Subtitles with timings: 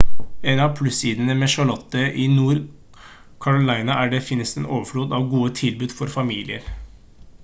[0.51, 5.55] en av plussidene med charlotte i nord-carolina er at det finnes en overflod av gode
[5.61, 6.69] tilbud for familier